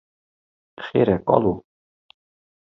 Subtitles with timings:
[0.85, 1.53] Xêr e kalo